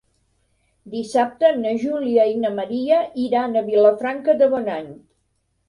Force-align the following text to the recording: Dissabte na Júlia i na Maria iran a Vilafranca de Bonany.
Dissabte 0.93 1.51
na 1.65 1.73
Júlia 1.83 2.25
i 2.33 2.41
na 2.47 2.51
Maria 2.61 3.03
iran 3.27 3.55
a 3.55 3.65
Vilafranca 3.71 4.39
de 4.43 4.51
Bonany. 4.57 4.93